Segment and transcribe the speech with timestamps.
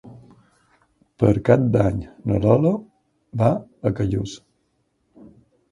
[1.23, 1.99] Per Cap d'Any
[2.31, 2.73] na Lola
[3.45, 3.53] va
[3.91, 4.39] a Callús.